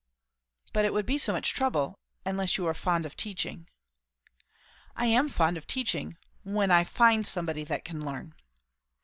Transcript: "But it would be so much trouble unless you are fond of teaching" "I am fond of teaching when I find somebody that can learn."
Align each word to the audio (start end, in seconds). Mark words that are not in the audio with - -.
"But 0.73 0.83
it 0.83 0.93
would 0.95 1.05
be 1.05 1.19
so 1.19 1.31
much 1.31 1.53
trouble 1.53 1.99
unless 2.25 2.57
you 2.57 2.65
are 2.65 2.73
fond 2.73 3.05
of 3.05 3.15
teaching" 3.15 3.67
"I 4.95 5.05
am 5.05 5.29
fond 5.29 5.57
of 5.57 5.67
teaching 5.67 6.17
when 6.41 6.71
I 6.71 6.83
find 6.85 7.27
somebody 7.27 7.63
that 7.65 7.85
can 7.85 8.03
learn." 8.03 8.33